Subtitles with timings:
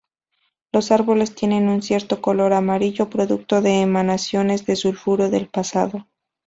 [0.71, 6.07] Los árboles tienen un cierto color amarillo producto de emanaciones de sulfuro del pasado.